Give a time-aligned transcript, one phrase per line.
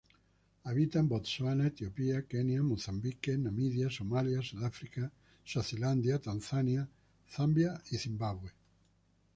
[0.63, 5.11] Habita en Botsuana, Etiopía, Kenia, Mozambique, Namibia, Somalia, Sudáfrica,
[5.43, 6.89] Suazilandia, Tanzania,
[7.29, 8.51] Zambia y Zimbabue.